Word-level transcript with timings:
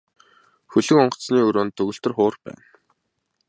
Хөлөг 0.71 0.97
онгоцны 1.03 1.39
өрөөнд 1.47 1.73
төгөлдөр 1.77 2.13
хуур 2.15 2.35
байна. 2.43 2.63